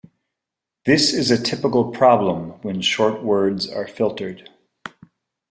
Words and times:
This 0.87 1.13
is 1.13 1.29
a 1.29 1.39
typical 1.39 1.91
problem 1.91 2.59
when 2.63 2.81
short 2.81 3.21
words 3.21 3.69
are 3.69 3.85
filtered. 3.85 4.49